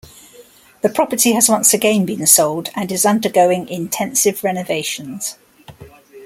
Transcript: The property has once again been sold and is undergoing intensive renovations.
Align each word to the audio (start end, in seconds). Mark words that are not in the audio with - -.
The 0.81 0.89
property 0.89 1.33
has 1.33 1.47
once 1.47 1.75
again 1.75 2.05
been 2.07 2.25
sold 2.25 2.71
and 2.75 2.91
is 2.91 3.05
undergoing 3.05 3.69
intensive 3.69 4.43
renovations. 4.43 5.35